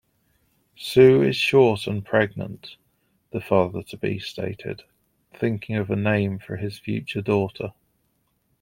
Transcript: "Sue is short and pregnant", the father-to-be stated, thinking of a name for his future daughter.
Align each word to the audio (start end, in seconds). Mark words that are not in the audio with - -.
"Sue 0.75 1.21
is 1.21 1.35
short 1.35 1.85
and 1.85 2.03
pregnant", 2.03 2.75
the 3.29 3.39
father-to-be 3.39 4.17
stated, 4.17 4.81
thinking 5.31 5.75
of 5.75 5.91
a 5.91 5.95
name 5.95 6.39
for 6.39 6.55
his 6.57 6.79
future 6.79 7.21
daughter. 7.21 7.71